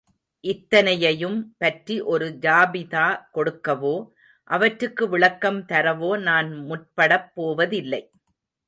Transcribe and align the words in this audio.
இத்தனையையும் 0.43 1.37
பற்றி 1.57 2.01
ஒரு 2.01 2.27
ஜாபிதா 2.41 3.05
கொடுக்கவோ, 3.33 3.95
அவற்றுக்கு 4.43 5.09
விளக்கம் 5.09 5.61
தரவோ 5.65 6.21
நான் 6.21 6.51
முற்படப் 6.69 7.31
போவதில்லை. 7.33 8.01